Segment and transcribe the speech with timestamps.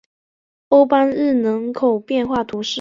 [0.69, 2.69] 欧班日人口变化图示